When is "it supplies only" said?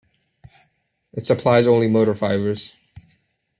1.13-1.87